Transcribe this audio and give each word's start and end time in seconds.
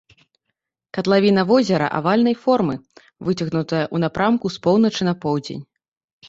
Катлавіна 0.97 1.41
возера 1.51 1.89
авальнай 1.97 2.35
формы, 2.45 2.75
выцягнутая 3.27 3.83
ў 3.83 3.97
напрамку 4.05 4.45
з 4.57 4.65
поўначы 4.65 5.01
на 5.11 5.15
поўдзень. 5.29 5.63